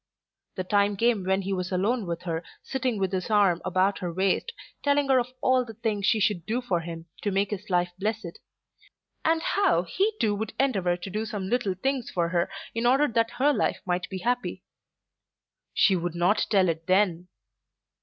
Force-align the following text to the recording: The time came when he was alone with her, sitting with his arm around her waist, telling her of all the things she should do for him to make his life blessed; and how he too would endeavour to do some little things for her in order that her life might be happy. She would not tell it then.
The 0.55 0.63
time 0.63 0.97
came 0.97 1.25
when 1.25 1.43
he 1.43 1.53
was 1.53 1.71
alone 1.71 2.07
with 2.07 2.23
her, 2.23 2.43
sitting 2.63 2.97
with 2.97 3.11
his 3.11 3.29
arm 3.29 3.61
around 3.63 3.99
her 3.99 4.11
waist, 4.11 4.51
telling 4.81 5.07
her 5.09 5.19
of 5.19 5.31
all 5.41 5.63
the 5.63 5.75
things 5.75 6.07
she 6.07 6.19
should 6.19 6.43
do 6.47 6.59
for 6.59 6.79
him 6.79 7.05
to 7.21 7.29
make 7.29 7.51
his 7.51 7.69
life 7.69 7.91
blessed; 7.99 8.39
and 9.23 9.43
how 9.43 9.83
he 9.83 10.11
too 10.19 10.33
would 10.33 10.53
endeavour 10.59 10.97
to 10.97 11.09
do 11.11 11.23
some 11.23 11.49
little 11.51 11.75
things 11.75 12.09
for 12.09 12.29
her 12.29 12.49
in 12.73 12.87
order 12.87 13.07
that 13.09 13.29
her 13.37 13.53
life 13.53 13.77
might 13.85 14.09
be 14.09 14.17
happy. 14.17 14.63
She 15.71 15.95
would 15.95 16.15
not 16.15 16.47
tell 16.49 16.67
it 16.67 16.87
then. 16.87 17.27